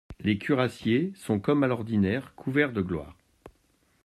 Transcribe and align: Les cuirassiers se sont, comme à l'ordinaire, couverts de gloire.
Les 0.21 0.39
cuirassiers 0.39 1.11
se 1.13 1.25
sont, 1.25 1.39
comme 1.39 1.61
à 1.63 1.67
l'ordinaire, 1.67 2.33
couverts 2.35 2.73
de 2.73 2.81
gloire. 2.81 3.15